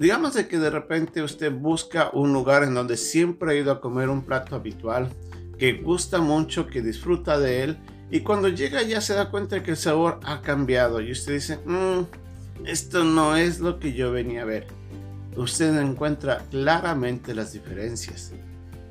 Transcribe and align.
Digamos 0.00 0.32
de 0.32 0.48
que 0.48 0.58
de 0.58 0.70
repente 0.70 1.22
usted 1.22 1.52
busca 1.52 2.08
un 2.14 2.32
lugar 2.32 2.62
en 2.62 2.72
donde 2.72 2.96
siempre 2.96 3.52
ha 3.52 3.54
ido 3.54 3.70
a 3.70 3.82
comer 3.82 4.08
un 4.08 4.22
plato 4.22 4.56
habitual, 4.56 5.10
que 5.58 5.74
gusta 5.74 6.22
mucho, 6.22 6.66
que 6.66 6.80
disfruta 6.80 7.38
de 7.38 7.64
él, 7.64 7.78
y 8.10 8.20
cuando 8.20 8.48
llega 8.48 8.80
ya 8.82 9.02
se 9.02 9.12
da 9.12 9.30
cuenta 9.30 9.62
que 9.62 9.72
el 9.72 9.76
sabor 9.76 10.18
ha 10.24 10.40
cambiado 10.40 11.02
y 11.02 11.12
usted 11.12 11.34
dice, 11.34 11.58
mm, 11.66 12.64
esto 12.64 13.04
no 13.04 13.36
es 13.36 13.60
lo 13.60 13.78
que 13.78 13.92
yo 13.92 14.10
venía 14.10 14.40
a 14.40 14.46
ver. 14.46 14.68
Usted 15.36 15.78
encuentra 15.78 16.46
claramente 16.50 17.34
las 17.34 17.52
diferencias. 17.52 18.32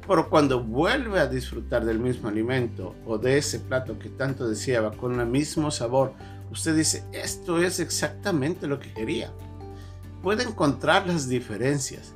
Pero 0.07 0.29
cuando 0.29 0.63
vuelve 0.63 1.19
a 1.19 1.25
disfrutar 1.25 1.85
del 1.85 1.97
mismo 1.97 2.29
alimento 2.29 2.93
o 3.07 3.17
de 3.17 3.39
ese 3.39 3.57
plato 3.57 3.97
que 3.97 4.09
tanto 4.09 4.47
deseaba 4.47 4.91
con 4.91 5.19
el 5.19 5.25
mismo 5.25 5.71
sabor, 5.71 6.13
usted 6.51 6.75
dice, 6.75 7.03
esto 7.13 7.59
es 7.59 7.79
exactamente 7.79 8.67
lo 8.67 8.79
que 8.79 8.93
quería 8.93 9.31
puede 10.21 10.43
encontrar 10.43 11.07
las 11.07 11.27
diferencias. 11.27 12.13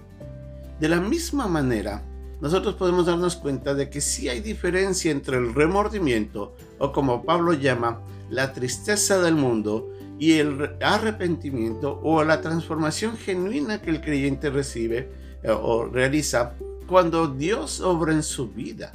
De 0.80 0.90
la 0.90 1.00
misma 1.00 1.48
manera, 1.48 2.04
nosotros 2.42 2.76
podemos 2.76 3.06
darnos 3.06 3.36
cuenta 3.36 3.74
de 3.74 3.90
que 3.90 4.02
sí 4.02 4.28
hay 4.28 4.42
diferencia 4.42 5.12
entre 5.12 5.38
el 5.38 5.54
remordimiento, 5.54 6.56
o 6.80 6.92
como 6.92 7.24
Pablo 7.24 7.54
llama, 7.54 8.02
la 8.30 8.54
tristeza 8.54 9.22
del 9.22 9.36
mundo, 9.36 9.90
y 10.20 10.34
el 10.34 10.76
arrepentimiento 10.82 12.00
o 12.04 12.24
la 12.24 12.42
transformación 12.42 13.18
genuina 13.18 13.82
que 13.82 13.90
el 13.90 14.02
creyente 14.02 14.50
recibe 14.50 15.10
eh, 15.42 15.52
o 15.52 15.86
realiza 15.86 16.54
cuando 16.88 17.28
Dios 17.28 17.82
obra 17.82 18.14
en 18.14 18.24
su 18.24 18.50
vida. 18.50 18.94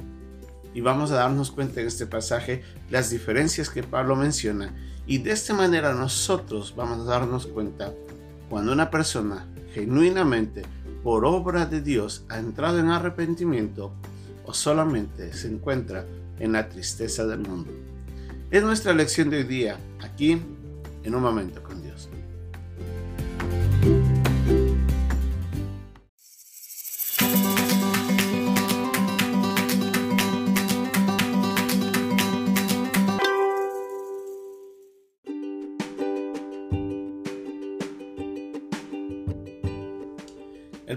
Y 0.73 0.81
vamos 0.81 1.11
a 1.11 1.15
darnos 1.15 1.51
cuenta 1.51 1.81
en 1.81 1.87
este 1.87 2.05
pasaje 2.05 2.63
las 2.89 3.09
diferencias 3.09 3.69
que 3.69 3.83
Pablo 3.83 4.15
menciona. 4.15 4.73
Y 5.07 5.17
de 5.19 5.31
esta 5.31 5.53
manera 5.53 5.93
nosotros 5.93 6.73
vamos 6.75 7.07
a 7.07 7.11
darnos 7.11 7.47
cuenta 7.47 7.93
cuando 8.49 8.73
una 8.73 8.89
persona 8.89 9.45
genuinamente 9.73 10.63
por 11.03 11.25
obra 11.25 11.65
de 11.65 11.81
Dios 11.81 12.25
ha 12.29 12.39
entrado 12.39 12.79
en 12.79 12.89
arrepentimiento 12.89 13.93
o 14.45 14.53
solamente 14.53 15.31
se 15.33 15.47
encuentra 15.47 16.05
en 16.39 16.53
la 16.53 16.67
tristeza 16.67 17.25
del 17.25 17.39
mundo. 17.39 17.71
Es 18.51 18.63
nuestra 18.63 18.93
lección 18.93 19.29
de 19.29 19.37
hoy 19.37 19.43
día, 19.43 19.77
aquí 20.01 20.41
en 21.03 21.15
un 21.15 21.21
momento 21.21 21.61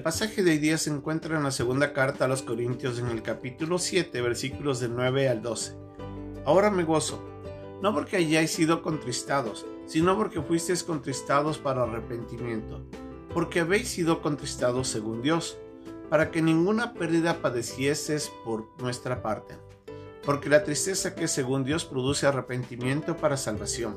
El 0.03 0.05
pasaje 0.05 0.43
de 0.43 0.51
hoy 0.51 0.59
día 0.59 0.79
se 0.79 0.91
encuentra 0.91 1.37
en 1.37 1.45
la 1.45 1.53
segunda 1.53 1.93
carta 1.93 2.25
a 2.25 2.29
los 2.29 2.43
Corintios 2.43 2.99
en 2.99 3.07
el 3.07 3.23
capítulo 3.23 3.79
7, 3.79 4.21
versículos 4.21 4.81
de 4.81 4.89
9 4.89 5.29
al 5.29 5.43
12. 5.43 5.77
Ahora 6.45 6.73
me 6.73 6.83
gozo, 6.83 7.23
no 7.81 7.95
porque 7.95 8.17
hayáis 8.17 8.51
sido 8.51 8.83
contristados, 8.83 9.65
sino 9.87 10.17
porque 10.17 10.43
fuisteis 10.43 10.83
contristados 10.83 11.59
para 11.59 11.85
arrepentimiento, 11.85 12.85
porque 13.33 13.61
habéis 13.61 13.91
sido 13.91 14.23
contristados 14.23 14.89
según 14.89 15.23
Dios, 15.23 15.57
para 16.11 16.33
que 16.33 16.43
ninguna 16.43 16.95
pérdida 16.95 17.41
padecieses 17.41 18.33
por 18.45 18.67
nuestra 18.83 19.23
parte. 19.23 19.55
Porque 20.25 20.49
la 20.49 20.65
tristeza 20.65 21.15
que 21.15 21.29
según 21.29 21.63
Dios 21.63 21.85
produce 21.85 22.27
arrepentimiento 22.27 23.17
para 23.17 23.37
salvación, 23.37 23.97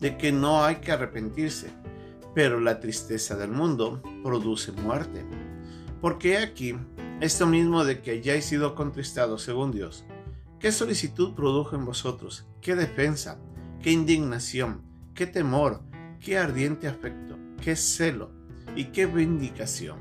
de 0.00 0.18
que 0.18 0.32
no 0.32 0.62
hay 0.62 0.82
que 0.82 0.92
arrepentirse, 0.92 1.72
pero 2.34 2.60
la 2.60 2.80
tristeza 2.80 3.36
del 3.36 3.50
mundo 3.50 4.02
produce 4.22 4.72
muerte. 4.72 5.24
Porque 6.00 6.38
aquí, 6.38 6.76
esto 7.20 7.46
mismo 7.46 7.84
de 7.84 8.00
que 8.00 8.12
hayáis 8.12 8.44
sido 8.44 8.74
contristados 8.74 9.42
según 9.42 9.72
Dios, 9.72 10.04
¿qué 10.58 10.72
solicitud 10.72 11.34
produjo 11.34 11.76
en 11.76 11.84
vosotros? 11.84 12.46
¿Qué 12.60 12.74
defensa? 12.74 13.38
¿Qué 13.82 13.90
indignación? 13.92 14.82
¿Qué 15.14 15.26
temor? 15.26 15.82
¿Qué 16.20 16.38
ardiente 16.38 16.88
afecto? 16.88 17.36
¿Qué 17.62 17.76
celo? 17.76 18.30
¿Y 18.76 18.86
qué 18.86 19.06
vindicación? 19.06 19.98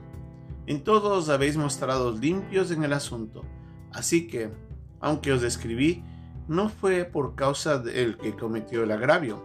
En 0.67 0.83
todos 0.83 1.23
os 1.23 1.29
habéis 1.29 1.57
mostrado 1.57 2.11
limpios 2.11 2.71
en 2.71 2.83
el 2.83 2.93
asunto. 2.93 3.43
Así 3.91 4.27
que, 4.27 4.51
aunque 4.99 5.33
os 5.33 5.41
describí, 5.41 6.03
no 6.47 6.69
fue 6.69 7.05
por 7.05 7.35
causa 7.35 7.79
del 7.79 8.17
que 8.17 8.35
cometió 8.35 8.83
el 8.83 8.91
agravio, 8.91 9.43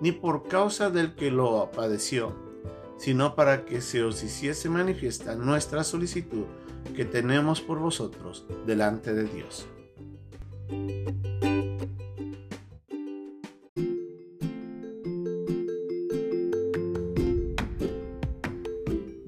ni 0.00 0.12
por 0.12 0.48
causa 0.48 0.90
del 0.90 1.14
que 1.14 1.30
lo 1.30 1.70
padeció, 1.72 2.34
sino 2.98 3.34
para 3.34 3.64
que 3.64 3.80
se 3.80 4.02
os 4.02 4.22
hiciese 4.22 4.68
manifiesta 4.68 5.34
nuestra 5.34 5.84
solicitud 5.84 6.44
que 6.94 7.04
tenemos 7.04 7.60
por 7.60 7.78
vosotros 7.78 8.46
delante 8.66 9.12
de 9.14 9.24
Dios. 9.24 9.66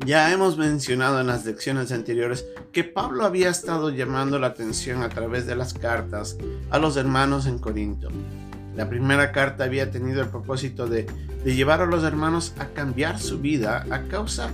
Ya 0.04 0.32
hemos 0.32 0.56
mencionado 0.56 1.20
en 1.20 1.26
las 1.26 1.44
lecciones 1.44 1.92
anteriores 1.92 2.46
que 2.72 2.82
Pablo 2.82 3.26
había 3.26 3.50
estado 3.50 3.90
llamando 3.90 4.38
la 4.38 4.46
atención 4.46 5.02
a 5.02 5.10
través 5.10 5.46
de 5.46 5.54
las 5.54 5.74
cartas 5.74 6.38
a 6.70 6.78
los 6.78 6.96
hermanos 6.96 7.44
en 7.44 7.58
Corinto 7.58 8.08
la 8.78 8.88
primera 8.88 9.32
carta 9.32 9.64
había 9.64 9.90
tenido 9.90 10.22
el 10.22 10.28
propósito 10.28 10.86
de, 10.86 11.04
llevar 11.44 11.80
a 11.80 11.86
los 11.86 12.04
hermanos 12.04 12.54
a 12.60 12.66
cambiar 12.66 13.18
su 13.18 13.40
vida 13.40 13.84
a 13.90 14.02
causa 14.02 14.50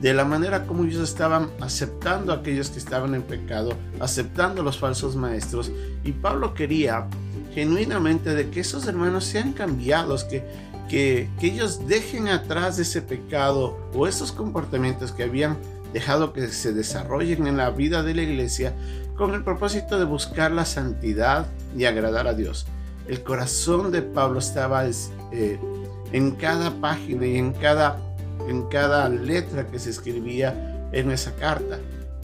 de 0.00 0.14
la 0.14 0.24
manera 0.24 0.64
como 0.64 0.84
ellos 0.84 1.06
estaban 1.06 1.50
aceptando 1.60 2.32
a 2.32 2.36
aquellos 2.36 2.70
que 2.70 2.78
estaban 2.78 3.14
en 3.14 3.20
pecado, 3.20 3.74
aceptando 4.00 4.62
a 4.62 4.64
los 4.64 4.78
falsos 4.78 5.14
maestros. 5.14 5.70
Y 6.04 6.12
Pablo 6.12 6.54
quería 6.54 7.06
genuinamente 7.54 8.34
de 8.34 8.48
que 8.48 8.60
esos 8.60 8.86
hermanos 8.86 9.24
sean 9.24 9.52
cambiados, 9.52 10.24
que, 10.24 10.42
que, 10.88 11.28
que 11.38 11.48
ellos 11.48 11.86
dejen 11.86 12.28
atrás 12.28 12.78
ese 12.78 13.02
pecado 13.02 13.78
o 13.92 14.06
esos 14.06 14.32
comportamientos 14.32 15.12
que 15.12 15.24
habían 15.24 15.58
dejado 15.92 16.32
que 16.32 16.48
se 16.48 16.72
desarrollen 16.72 17.46
en 17.46 17.58
la 17.58 17.68
vida 17.68 18.02
de 18.02 18.14
la 18.14 18.22
iglesia 18.22 18.72
con 19.16 19.34
el 19.34 19.44
propósito 19.44 19.98
de 19.98 20.06
buscar 20.06 20.50
la 20.50 20.64
santidad 20.64 21.46
y 21.76 21.84
agradar 21.84 22.26
a 22.26 22.32
Dios 22.32 22.66
el 23.08 23.22
corazón 23.22 23.90
de 23.92 24.02
Pablo 24.02 24.38
estaba 24.38 24.84
eh, 24.86 25.58
en 26.12 26.30
cada 26.32 26.70
página 26.80 27.26
y 27.26 27.36
en 27.36 27.52
cada, 27.52 27.98
en 28.48 28.68
cada 28.68 29.08
letra 29.08 29.66
que 29.66 29.78
se 29.78 29.90
escribía 29.90 30.88
en 30.92 31.10
esa 31.10 31.34
carta. 31.36 31.78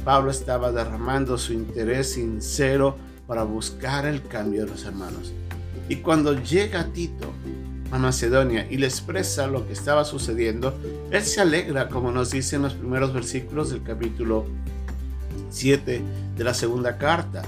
Pablo 0.04 0.31
estaba 0.31 0.72
derramando 0.72 1.38
su 1.38 1.53
interés 1.53 2.12
sincero 2.15 2.97
para 3.26 3.44
buscar 3.44 4.06
el 4.06 4.26
cambio 4.26 4.65
de 4.65 4.71
los 4.71 4.84
hermanos. 4.84 5.32
Y 5.88 5.97
cuando 5.97 6.41
llega 6.42 6.92
Tito 6.92 7.32
a 7.91 7.98
Macedonia 7.98 8.66
y 8.71 8.78
le 8.78 8.87
expresa 8.87 9.47
lo 9.47 9.66
que 9.66 9.72
estaba 9.75 10.04
sucediendo, 10.04 10.75
él 11.10 11.22
se 11.22 11.41
alegra, 11.41 11.88
como 11.88 12.10
nos 12.10 12.31
dice 12.31 12.56
en 12.56 12.62
los 12.62 12.75
primeros 12.75 13.12
versículos 13.12 13.71
del 13.71 13.82
capítulo 13.82 14.47
7 15.50 16.03
de 16.37 16.44
la 16.44 16.54
segunda 16.54 16.98
carta. 16.98 17.42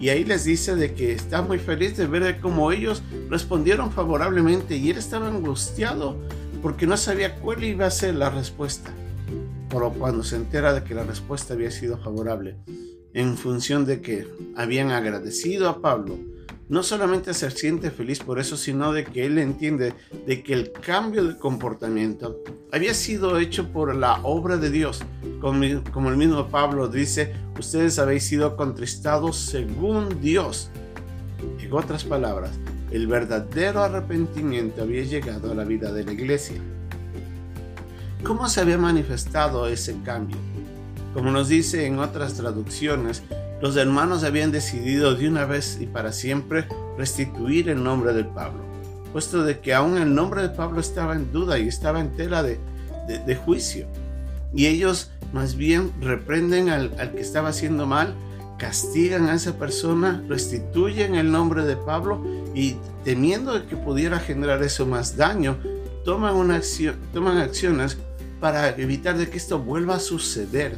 Y 0.00 0.10
ahí 0.10 0.24
les 0.24 0.44
dice 0.44 0.76
de 0.76 0.94
que 0.94 1.12
está 1.12 1.42
muy 1.42 1.58
feliz 1.58 1.96
de 1.96 2.06
ver 2.06 2.40
cómo 2.40 2.70
ellos 2.70 3.02
respondieron 3.28 3.90
favorablemente 3.90 4.76
y 4.76 4.90
él 4.90 4.98
estaba 4.98 5.28
angustiado 5.28 6.16
porque 6.62 6.86
no 6.86 6.96
sabía 6.96 7.36
cuál 7.36 7.64
iba 7.64 7.86
a 7.86 7.90
ser 7.90 8.14
la 8.14 8.30
respuesta. 8.30 8.90
Pero 9.68 9.92
cuando 9.92 10.22
se 10.22 10.36
entera 10.36 10.72
de 10.72 10.84
que 10.84 10.94
la 10.94 11.04
respuesta 11.04 11.54
había 11.54 11.70
sido 11.70 11.98
favorable, 11.98 12.56
en 13.12 13.36
función 13.36 13.84
de 13.84 14.00
que 14.00 14.26
habían 14.56 14.90
agradecido 14.90 15.68
a 15.68 15.80
Pablo, 15.80 16.18
no 16.68 16.82
solamente 16.82 17.32
se 17.34 17.50
siente 17.50 17.90
feliz 17.90 18.20
por 18.20 18.38
eso, 18.38 18.56
sino 18.56 18.92
de 18.92 19.04
que 19.04 19.26
él 19.26 19.38
entiende 19.38 19.94
de 20.26 20.42
que 20.42 20.52
el 20.52 20.72
cambio 20.72 21.24
de 21.24 21.38
comportamiento 21.38 22.42
había 22.72 22.94
sido 22.94 23.38
hecho 23.38 23.72
por 23.72 23.94
la 23.94 24.20
obra 24.22 24.58
de 24.58 24.70
Dios. 24.70 25.00
Como, 25.40 26.10
el 26.10 26.16
mismo 26.16 26.48
Pablo 26.48 26.88
dice, 26.88 27.34
ustedes 27.58 27.98
habéis 27.98 28.24
sido 28.24 28.56
contristados 28.56 29.36
según 29.36 30.20
Dios. 30.20 30.70
En 31.60 31.72
otras 31.72 32.04
palabras, 32.04 32.50
el 32.90 33.06
verdadero 33.06 33.82
arrepentimiento 33.82 34.82
había 34.82 35.02
llegado 35.04 35.52
a 35.52 35.54
la 35.54 35.64
vida 35.64 35.92
de 35.92 36.04
la 36.04 36.12
iglesia. 36.12 36.56
¿Cómo 38.24 38.48
se 38.48 38.60
había 38.60 38.78
manifestado 38.78 39.68
ese 39.68 39.96
cambio? 40.02 40.36
Como 41.14 41.30
nos 41.30 41.48
dice 41.48 41.86
en 41.86 41.98
otras 41.98 42.34
traducciones, 42.34 43.22
los 43.60 43.76
hermanos 43.76 44.24
habían 44.24 44.52
decidido 44.52 45.14
de 45.14 45.28
una 45.28 45.44
vez 45.44 45.78
y 45.80 45.86
para 45.86 46.12
siempre 46.12 46.66
restituir 46.96 47.68
el 47.68 47.82
nombre 47.82 48.12
de 48.12 48.24
Pablo, 48.24 48.60
puesto 49.12 49.42
de 49.42 49.58
que 49.58 49.74
aún 49.74 49.98
el 49.98 50.14
nombre 50.14 50.42
de 50.42 50.50
Pablo 50.50 50.80
estaba 50.80 51.14
en 51.14 51.32
duda 51.32 51.58
y 51.58 51.66
estaba 51.66 52.00
en 52.00 52.14
tela 52.14 52.42
de, 52.42 52.58
juicio. 53.44 53.86
Y 54.54 54.66
ellos 54.66 55.10
más 55.32 55.56
bien 55.56 55.92
reprenden 56.00 56.68
al, 56.68 56.94
al 56.98 57.12
que 57.12 57.20
estaba 57.20 57.50
haciendo 57.50 57.86
mal, 57.86 58.14
castigan 58.58 59.28
a 59.28 59.34
esa 59.34 59.56
persona, 59.56 60.22
restituyen 60.28 61.14
el 61.14 61.30
nombre 61.30 61.64
de 61.64 61.76
Pablo 61.76 62.24
y 62.54 62.76
temiendo 63.04 63.66
que 63.68 63.76
pudiera 63.76 64.18
generar 64.18 64.62
eso 64.62 64.84
más 64.84 65.16
daño, 65.16 65.56
toman, 66.04 66.34
una 66.34 66.60
toman 67.12 67.38
acciones 67.38 67.96
para 68.40 68.70
evitar 68.76 69.16
de 69.16 69.30
que 69.30 69.36
esto 69.36 69.58
vuelva 69.58 69.96
a 69.96 70.00
suceder. 70.00 70.76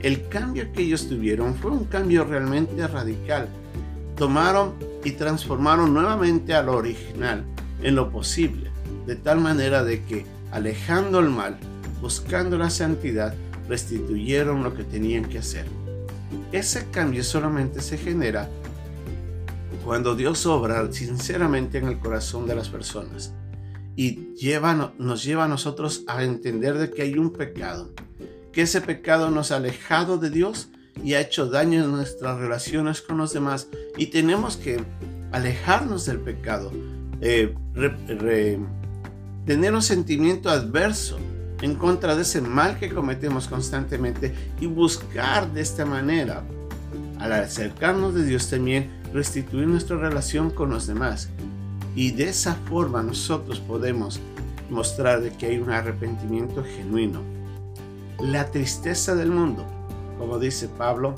El 0.00 0.28
cambio 0.28 0.72
que 0.72 0.82
ellos 0.82 1.08
tuvieron 1.08 1.54
fue 1.54 1.72
un 1.72 1.84
cambio 1.84 2.24
realmente 2.24 2.86
radical. 2.86 3.48
Tomaron 4.16 4.74
y 5.04 5.12
transformaron 5.12 5.92
nuevamente 5.94 6.54
a 6.54 6.62
lo 6.62 6.76
original 6.76 7.44
en 7.82 7.94
lo 7.94 8.10
posible, 8.10 8.70
de 9.06 9.16
tal 9.16 9.40
manera 9.40 9.84
de 9.84 10.04
que, 10.04 10.26
alejando 10.50 11.20
el 11.20 11.30
mal, 11.30 11.58
buscando 12.00 12.58
la 12.58 12.70
santidad, 12.70 13.34
restituyeron 13.68 14.62
lo 14.62 14.74
que 14.74 14.84
tenían 14.84 15.24
que 15.24 15.38
hacer. 15.38 15.66
Ese 16.52 16.86
cambio 16.90 17.24
solamente 17.24 17.80
se 17.80 17.98
genera 17.98 18.48
cuando 19.84 20.14
Dios 20.14 20.44
obra 20.46 20.92
sinceramente 20.92 21.78
en 21.78 21.88
el 21.88 21.98
corazón 21.98 22.46
de 22.46 22.54
las 22.54 22.68
personas 22.68 23.32
y 23.96 24.34
lleva, 24.34 24.92
nos 24.98 25.24
lleva 25.24 25.44
a 25.44 25.48
nosotros 25.48 26.04
a 26.06 26.22
entender 26.22 26.78
de 26.78 26.90
que 26.90 27.02
hay 27.02 27.18
un 27.18 27.32
pecado, 27.32 27.92
que 28.52 28.62
ese 28.62 28.80
pecado 28.80 29.30
nos 29.30 29.50
ha 29.50 29.56
alejado 29.56 30.18
de 30.18 30.30
Dios 30.30 30.68
y 31.02 31.14
ha 31.14 31.20
hecho 31.20 31.46
daño 31.48 31.84
en 31.84 31.90
nuestras 31.90 32.38
relaciones 32.38 33.00
con 33.00 33.18
los 33.18 33.32
demás 33.32 33.68
y 33.96 34.06
tenemos 34.06 34.56
que 34.56 34.82
alejarnos 35.32 36.06
del 36.06 36.20
pecado, 36.20 36.70
eh, 37.20 37.54
tener 39.46 39.74
un 39.74 39.82
sentimiento 39.82 40.50
adverso 40.50 41.18
en 41.60 41.74
contra 41.74 42.14
de 42.14 42.22
ese 42.22 42.40
mal 42.40 42.78
que 42.78 42.90
cometemos 42.90 43.48
constantemente 43.48 44.34
y 44.60 44.66
buscar 44.66 45.52
de 45.52 45.60
esta 45.60 45.84
manera, 45.84 46.42
al 47.18 47.32
acercarnos 47.32 48.14
de 48.14 48.24
Dios 48.24 48.48
también, 48.48 48.90
restituir 49.12 49.66
nuestra 49.66 49.96
relación 49.96 50.50
con 50.50 50.70
los 50.70 50.86
demás. 50.86 51.30
Y 51.94 52.12
de 52.12 52.28
esa 52.28 52.54
forma 52.54 53.02
nosotros 53.02 53.58
podemos 53.60 54.20
mostrar 54.70 55.20
de 55.20 55.30
que 55.30 55.46
hay 55.46 55.58
un 55.58 55.70
arrepentimiento 55.70 56.62
genuino. 56.62 57.22
La 58.20 58.50
tristeza 58.50 59.14
del 59.14 59.30
mundo, 59.30 59.64
como 60.18 60.38
dice 60.38 60.68
Pablo, 60.68 61.14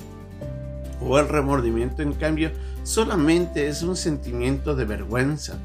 o 1.02 1.18
el 1.18 1.28
remordimiento, 1.28 2.02
en 2.02 2.12
cambio, 2.12 2.50
solamente 2.82 3.68
es 3.68 3.82
un 3.82 3.96
sentimiento 3.96 4.74
de 4.74 4.84
vergüenza, 4.84 5.58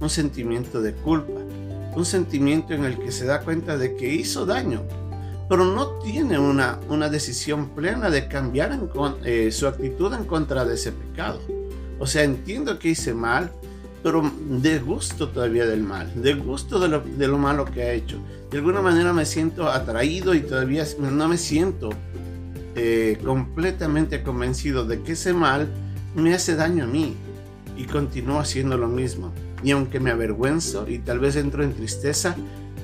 un 0.00 0.10
sentimiento 0.10 0.82
de 0.82 0.92
culpa, 0.92 1.40
un 1.96 2.04
sentimiento 2.04 2.74
en 2.74 2.84
el 2.84 2.98
que 2.98 3.12
se 3.12 3.26
da 3.26 3.40
cuenta 3.40 3.76
de 3.76 3.96
que 3.96 4.12
hizo 4.12 4.46
daño, 4.46 4.82
pero 5.48 5.64
no 5.64 5.98
tiene 5.98 6.38
una, 6.38 6.80
una 6.88 7.08
decisión 7.08 7.70
plena 7.70 8.10
de 8.10 8.28
cambiar 8.28 8.78
eh, 9.24 9.50
su 9.52 9.66
actitud 9.66 10.12
en 10.14 10.24
contra 10.24 10.64
de 10.64 10.74
ese 10.74 10.92
pecado. 10.92 11.40
O 11.98 12.06
sea, 12.06 12.24
entiendo 12.24 12.78
que 12.78 12.88
hice 12.88 13.14
mal, 13.14 13.52
pero 14.02 14.30
de 14.48 14.78
gusto 14.78 15.28
todavía 15.28 15.66
del 15.66 15.82
mal, 15.82 16.10
de 16.20 16.34
gusto 16.34 16.78
de 16.78 16.88
lo, 16.88 17.00
de 17.00 17.28
lo 17.28 17.38
malo 17.38 17.64
que 17.64 17.82
ha 17.82 17.92
hecho. 17.92 18.18
De 18.50 18.58
alguna 18.58 18.82
manera 18.82 19.12
me 19.12 19.26
siento 19.26 19.68
atraído 19.68 20.34
y 20.34 20.40
todavía 20.40 20.84
no 20.98 21.28
me 21.28 21.38
siento 21.38 21.90
eh, 22.76 23.18
completamente 23.24 24.22
convencido 24.22 24.84
de 24.84 25.02
que 25.02 25.12
ese 25.12 25.32
mal 25.32 25.68
me 26.14 26.34
hace 26.34 26.56
daño 26.56 26.84
a 26.84 26.86
mí 26.86 27.14
y 27.76 27.84
continúo 27.84 28.40
haciendo 28.40 28.76
lo 28.76 28.88
mismo. 28.88 29.32
Y 29.64 29.70
aunque 29.70 29.98
me 29.98 30.10
avergüenzo 30.10 30.86
y 30.88 30.98
tal 30.98 31.18
vez 31.18 31.36
entro 31.36 31.64
en 31.64 31.72
tristeza, 31.72 32.36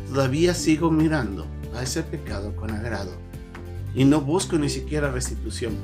todavía 0.09 0.55
sigo 0.55 0.91
mirando 0.91 1.47
a 1.75 1.83
ese 1.83 2.03
pecado 2.03 2.57
con 2.57 2.71
agrado. 2.71 3.13
Y 3.95 4.07
no 4.07 4.23
busco 4.23 4.57
ni 4.57 4.71
siquiera 4.71 5.13
restitución. 5.13 5.75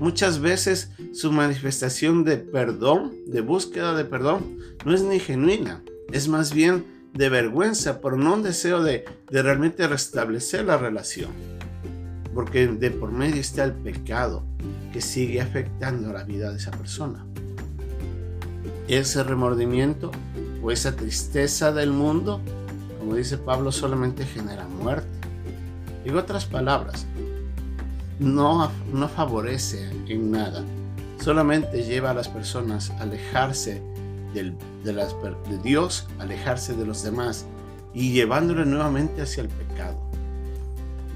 Muchas 0.00 0.40
veces 0.40 0.90
su 1.14 1.30
manifestación 1.30 2.24
de 2.24 2.38
perdón, 2.38 3.12
de 3.28 3.40
búsqueda 3.40 3.94
de 3.94 4.04
perdón, 4.04 4.58
no 4.84 4.92
es 4.92 5.02
ni 5.02 5.20
genuina, 5.20 5.80
es 6.10 6.26
más 6.26 6.52
bien 6.52 6.84
de 7.14 7.28
vergüenza 7.28 8.00
por 8.00 8.18
no 8.18 8.34
un 8.34 8.42
deseo 8.42 8.82
de, 8.82 9.04
de 9.30 9.42
realmente 9.42 9.86
restablecer 9.86 10.64
la 10.64 10.76
relación. 10.76 11.30
Porque 12.34 12.66
de 12.66 12.90
por 12.90 13.12
medio 13.12 13.40
está 13.40 13.62
el 13.62 13.74
pecado 13.74 14.44
que 14.92 15.00
sigue 15.00 15.40
afectando 15.40 16.12
la 16.12 16.24
vida 16.24 16.50
de 16.50 16.56
esa 16.56 16.72
persona 16.72 17.24
ese 18.88 19.22
remordimiento 19.22 20.10
o 20.62 20.70
esa 20.70 20.94
tristeza 20.94 21.72
del 21.72 21.90
mundo, 21.90 22.40
como 22.98 23.16
dice 23.16 23.36
Pablo, 23.36 23.72
solamente 23.72 24.24
genera 24.24 24.66
muerte. 24.66 25.08
En 26.04 26.16
otras 26.16 26.46
palabras, 26.46 27.06
no, 28.18 28.70
no 28.92 29.08
favorece 29.08 29.90
en 30.08 30.30
nada, 30.30 30.62
solamente 31.20 31.82
lleva 31.82 32.10
a 32.10 32.14
las 32.14 32.28
personas 32.28 32.90
a 32.90 33.02
alejarse 33.02 33.82
de 34.34 35.58
Dios, 35.62 36.06
alejarse 36.18 36.74
de 36.74 36.86
los 36.86 37.02
demás 37.02 37.46
y 37.92 38.12
llevándole 38.12 38.64
nuevamente 38.64 39.22
hacia 39.22 39.42
el 39.42 39.48
pecado. 39.48 39.98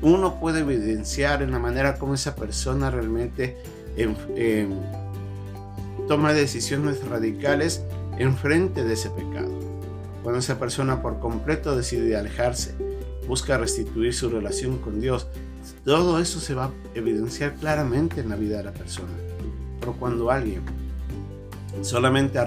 Uno 0.02 0.38
puede 0.38 0.60
evidenciar 0.60 1.42
en 1.42 1.52
la 1.52 1.58
manera 1.58 1.98
como 1.98 2.14
esa 2.14 2.34
persona 2.34 2.90
realmente 2.90 3.56
toma 6.06 6.34
decisiones 6.34 7.02
radicales 7.08 7.82
en 8.18 8.36
frente 8.36 8.84
de 8.84 8.94
ese 8.94 9.10
pecado. 9.10 9.50
Cuando 10.22 10.40
esa 10.40 10.58
persona 10.58 11.02
por 11.02 11.20
completo 11.20 11.76
decide 11.76 12.16
alejarse, 12.16 12.74
busca 13.28 13.58
restituir 13.58 14.14
su 14.14 14.28
relación 14.28 14.78
con 14.78 15.00
Dios, 15.00 15.26
todo 15.84 16.20
eso 16.20 16.40
se 16.40 16.54
va 16.54 16.66
a 16.66 16.70
evidenciar 16.94 17.54
claramente 17.54 18.20
en 18.20 18.28
la 18.28 18.36
vida 18.36 18.58
de 18.58 18.64
la 18.64 18.72
persona. 18.72 19.12
Pero 19.80 19.92
cuando 19.92 20.30
alguien 20.30 20.62
solamente 21.82 22.38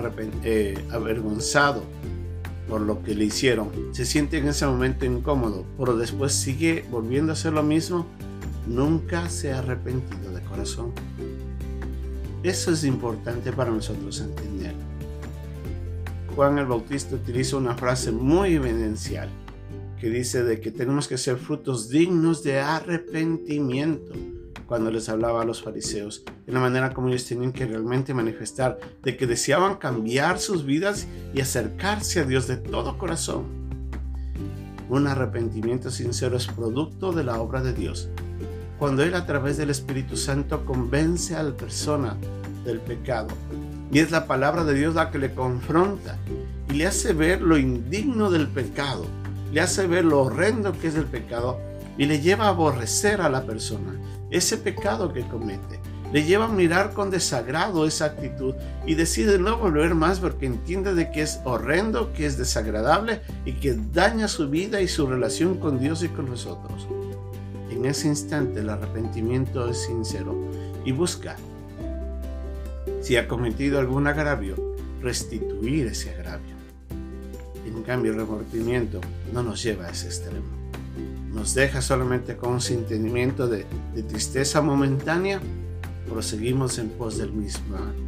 eh, 0.44 0.78
avergonzado 0.92 1.84
por 2.68 2.82
lo 2.82 3.02
que 3.02 3.16
le 3.16 3.26
hicieron, 3.26 3.70
se 3.94 4.06
siente 4.06 4.38
en 4.38 4.48
ese 4.48 4.66
momento 4.66 5.06
incómodo, 5.06 5.66
pero 5.78 5.96
después 5.96 6.34
sigue 6.34 6.86
volviendo 6.92 7.32
a 7.32 7.34
hacer 7.34 7.54
lo 7.54 7.64
mismo, 7.64 8.06
nunca 8.68 9.30
se 9.30 9.52
ha 9.54 9.60
arrepentido 9.60 10.32
de 10.34 10.42
corazón. 10.42 10.92
Eso 12.44 12.72
es 12.72 12.84
importante 12.84 13.52
para 13.52 13.72
nosotros 13.72 14.22
entender. 14.22 14.76
Juan 16.40 16.58
el 16.58 16.68
Bautista 16.68 17.16
utiliza 17.16 17.58
una 17.58 17.76
frase 17.76 18.14
muy 18.14 18.54
evidencial 18.54 19.28
que 20.00 20.10
dice 20.10 20.42
de 20.42 20.62
que 20.62 20.72
tenemos 20.72 21.10
que 21.10 21.18
ser 21.18 21.36
frutos 21.36 21.90
dignos 21.90 22.44
de 22.44 22.62
arrepentimiento 22.62 24.14
cuando 24.66 24.90
les 24.90 25.10
hablaba 25.10 25.42
a 25.42 25.46
los 25.46 25.62
fariseos, 25.62 26.24
en 26.48 26.54
la 26.54 26.62
manera 26.62 26.94
como 26.94 27.10
ellos 27.10 27.26
tenían 27.26 27.52
que 27.52 27.66
realmente 27.66 28.14
manifestar 28.14 28.80
de 29.04 29.18
que 29.18 29.28
deseaban 29.28 29.76
cambiar 29.76 30.40
sus 30.40 30.64
vidas 30.64 31.08
y 31.34 31.42
acercarse 31.42 32.22
a 32.22 32.24
Dios 32.24 32.48
de 32.48 32.56
todo 32.56 32.98
corazón. 32.98 33.44
Un 34.88 35.08
arrepentimiento 35.08 35.92
sincero 35.92 36.38
es 36.38 36.48
producto 36.48 37.12
de 37.12 37.26
la 37.26 37.42
obra 37.42 37.62
de 37.62 37.74
Dios 37.74 38.08
cuando 38.78 39.04
Él 39.04 39.14
a 39.16 39.26
través 39.26 39.58
del 39.58 39.72
Espíritu 39.72 40.16
Santo 40.16 40.64
convence 40.64 41.36
a 41.36 41.44
la 41.44 41.58
persona 41.58 42.16
del 42.64 42.80
pecado. 42.80 43.28
Y 43.92 44.00
es 44.00 44.12
la 44.12 44.28
palabra 44.28 44.64
de 44.64 44.74
Dios 44.74 44.96
la 44.96 45.12
que 45.12 45.18
le 45.18 45.34
confronta 45.34 46.18
y 46.70 46.74
le 46.74 46.86
hace 46.86 47.14
ver 47.14 47.42
lo 47.42 47.58
indigno 47.58 48.30
del 48.30 48.48
pecado, 48.48 49.06
le 49.52 49.62
hace 49.62 49.88
ver 49.88 50.06
lo 50.06 50.22
horrendo 50.22 50.74
que 50.74 50.88
es 50.88 50.96
el 50.96 51.06
pecado 51.06 51.60
y 51.98 52.06
le 52.06 52.22
lleva 52.22 52.46
a 52.46 52.50
aborrecer 52.50 53.22
a 53.22 53.30
la 53.30 53.44
persona 53.44 53.94
ese 54.30 54.58
pecado 54.58 55.12
que 55.12 55.28
comete. 55.28 55.80
Le 56.14 56.24
lleva 56.24 56.46
a 56.46 56.50
mirar 56.50 56.94
con 56.94 57.12
desagrado 57.12 57.86
esa 57.86 58.06
actitud 58.06 58.56
y 58.86 58.96
decide 58.96 59.38
no 59.38 59.58
volver 59.58 59.94
más 59.94 60.20
porque 60.20 60.48
entiende 60.48 60.94
de 60.94 61.12
que 61.12 61.22
es 61.22 61.40
horrendo, 61.44 62.14
que 62.14 62.26
es 62.26 62.38
desagradable 62.38 63.22
y 63.46 63.54
que 63.54 63.78
daña 63.94 64.28
su 64.28 64.50
vida 64.50 64.82
y 64.82 64.88
su 64.88 65.08
relación 65.08 65.60
con 65.60 65.80
Dios 65.80 66.04
y 66.04 66.10
con 66.10 66.30
nosotros 66.30 66.88
en 67.80 67.86
ese 67.86 68.08
instante 68.08 68.60
el 68.60 68.70
arrepentimiento 68.70 69.70
es 69.70 69.78
sincero 69.86 70.36
y 70.86 70.92
busca, 70.92 71.38
si 73.02 73.18
ha 73.18 73.28
cometido 73.28 73.80
algún 73.80 74.08
agravio, 74.08 74.76
restituir 75.02 75.88
ese 75.88 76.12
agravio. 76.12 76.56
En 77.66 77.84
cambio, 77.84 78.12
el 78.12 78.18
remordimiento 78.18 79.02
no 79.34 79.44
nos 79.44 79.64
lleva 79.64 79.86
a 79.86 79.90
ese 79.90 80.08
extremo. 80.08 80.48
Nos 81.34 81.54
deja 81.54 81.82
solamente 81.82 82.36
con 82.36 82.54
un 82.54 82.62
sentimiento 82.62 83.48
de, 83.48 83.66
de 83.94 84.04
tristeza 84.04 84.62
momentánea, 84.62 85.40
proseguimos 86.10 86.78
en 86.80 86.90
pos 86.90 87.18
del 87.18 87.32
mismo 87.32 87.76
acto. 87.76 88.02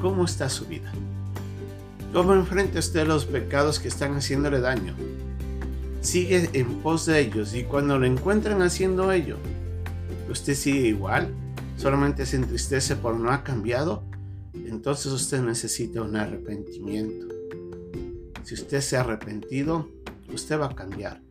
¿Cómo 0.00 0.24
está 0.24 0.48
su 0.48 0.66
vida? 0.66 0.92
¿Cómo 2.12 2.34
enfrenta 2.34 2.78
usted 2.78 3.06
los 3.06 3.24
pecados 3.24 3.78
que 3.78 3.88
están 3.88 4.14
haciéndole 4.16 4.60
daño? 4.60 4.94
sigue 6.00 6.48
en 6.54 6.80
pos 6.80 7.06
de 7.06 7.20
ellos 7.20 7.54
y 7.54 7.64
cuando 7.64 7.98
lo 7.98 8.06
encuentran 8.06 8.62
haciendo 8.62 9.12
ello, 9.12 9.36
usted 10.30 10.54
sigue 10.54 10.88
igual, 10.88 11.32
solamente 11.80 12.26
se 12.26 12.36
entristece 12.36 12.94
por 12.94 13.16
no 13.16 13.30
ha 13.30 13.42
cambiado, 13.42 14.02
entonces 14.52 15.10
usted 15.12 15.40
necesita 15.40 16.02
un 16.02 16.14
arrepentimiento. 16.14 17.26
Si 18.42 18.52
usted 18.52 18.82
se 18.82 18.98
ha 18.98 19.00
arrepentido, 19.00 19.88
usted 20.30 20.60
va 20.60 20.66
a 20.66 20.74
cambiar. 20.74 21.22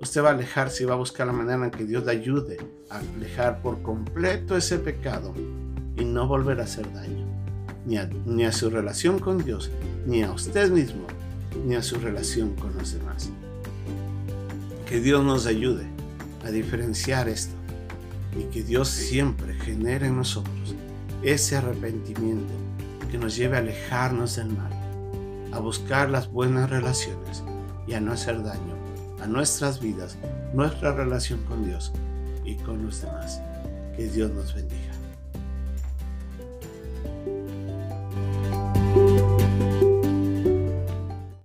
Usted 0.00 0.22
va 0.22 0.28
a 0.28 0.32
alejarse 0.32 0.84
y 0.84 0.86
va 0.86 0.94
a 0.94 0.98
buscar 0.98 1.26
la 1.26 1.32
manera 1.32 1.64
en 1.64 1.72
que 1.72 1.84
Dios 1.84 2.04
le 2.04 2.12
ayude 2.12 2.56
a 2.88 2.98
alejar 2.98 3.60
por 3.62 3.82
completo 3.82 4.56
ese 4.56 4.78
pecado 4.78 5.34
y 5.96 6.04
no 6.04 6.28
volver 6.28 6.60
a 6.60 6.64
hacer 6.64 6.92
daño, 6.92 7.26
ni 7.84 7.96
a, 7.96 8.08
ni 8.26 8.44
a 8.44 8.52
su 8.52 8.70
relación 8.70 9.18
con 9.18 9.44
Dios, 9.44 9.72
ni 10.06 10.22
a 10.22 10.30
usted 10.30 10.70
mismo, 10.70 11.04
ni 11.64 11.74
a 11.74 11.82
su 11.82 11.98
relación 11.98 12.54
con 12.54 12.76
los 12.76 12.92
demás. 12.92 13.30
Que 14.88 15.00
Dios 15.00 15.24
nos 15.24 15.46
ayude 15.46 15.84
a 16.44 16.50
diferenciar 16.52 17.28
esto 17.28 17.55
y 18.38 18.44
que 18.44 18.62
Dios 18.62 18.88
siempre 18.88 19.54
genere 19.54 20.06
en 20.06 20.16
nosotros 20.16 20.74
ese 21.22 21.56
arrepentimiento 21.56 22.52
que 23.10 23.18
nos 23.18 23.36
lleve 23.36 23.56
a 23.56 23.60
alejarnos 23.60 24.36
del 24.36 24.48
mal, 24.48 24.72
a 25.52 25.58
buscar 25.58 26.10
las 26.10 26.30
buenas 26.30 26.68
relaciones 26.70 27.42
y 27.86 27.94
a 27.94 28.00
no 28.00 28.12
hacer 28.12 28.42
daño 28.42 28.76
a 29.20 29.26
nuestras 29.26 29.80
vidas, 29.80 30.16
nuestra 30.52 30.92
relación 30.92 31.42
con 31.44 31.64
Dios 31.64 31.92
y 32.44 32.54
con 32.56 32.84
los 32.84 33.02
demás. 33.02 33.40
Que 33.96 34.08
Dios 34.08 34.30
nos 34.32 34.54
bendiga. 34.54 34.95